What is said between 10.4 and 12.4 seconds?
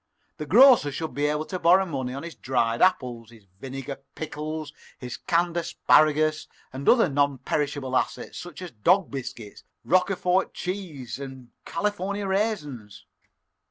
cheese, and California